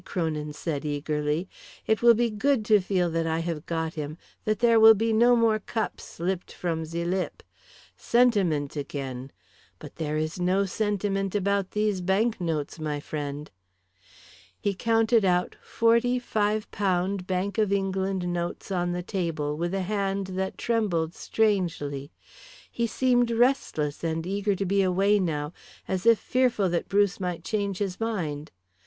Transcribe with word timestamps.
Kronin 0.03 0.51
said 0.51 0.83
eagerly. 0.83 1.47
"It 1.85 2.01
will 2.01 2.15
be 2.15 2.31
good 2.31 2.65
to 2.65 2.79
feel 2.81 3.07
that 3.11 3.27
I 3.27 3.37
have 3.41 3.67
got 3.67 3.93
him, 3.93 4.17
that 4.45 4.57
there 4.57 4.79
will 4.79 4.95
be 4.95 5.13
no 5.13 5.35
more 5.35 5.59
cups 5.59 6.03
slipped 6.05 6.51
from 6.51 6.85
ze 6.85 7.05
lip. 7.05 7.43
Sentiment 7.95 8.75
again! 8.75 9.31
But 9.77 9.97
there 9.97 10.17
is 10.17 10.39
no 10.39 10.65
sentiment 10.65 11.35
about 11.35 11.69
these 11.69 12.01
banknotes, 12.01 12.79
my 12.79 12.99
friend." 12.99 13.51
He 14.59 14.73
counted 14.73 15.23
out 15.23 15.55
forty 15.61 16.19
£5 16.19 17.27
Bank 17.27 17.59
of 17.59 17.71
England 17.71 18.27
notes 18.27 18.71
on 18.71 18.93
the 18.93 19.03
table 19.03 19.55
with 19.55 19.71
a 19.75 19.83
hand 19.83 20.25
that 20.33 20.57
trembled 20.57 21.13
strangely. 21.13 22.11
He 22.71 22.87
seemed 22.87 23.29
restless 23.29 24.03
and 24.03 24.25
eager 24.25 24.55
to 24.55 24.65
be 24.65 24.81
away 24.81 25.19
now, 25.19 25.53
as 25.87 26.07
if 26.07 26.17
fearful 26.17 26.69
that 26.69 26.89
Bruce 26.89 27.19
might 27.19 27.43
change 27.43 27.77
his 27.77 27.99
mind. 27.99 28.49